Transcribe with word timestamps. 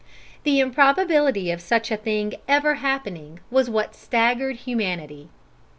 The 0.41 0.59
improbability 0.59 1.51
of 1.51 1.61
such 1.61 1.91
a 1.91 1.95
thing 1.95 2.33
ever 2.47 2.73
happening 2.81 3.39
was 3.51 3.69
what 3.69 3.93
staggered 3.93 4.55
humanity. 4.65 5.29